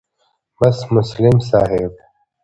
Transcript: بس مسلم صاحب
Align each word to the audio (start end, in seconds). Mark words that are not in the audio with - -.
بس 0.61 0.79
مسلم 0.91 1.39
صاحب 1.39 1.91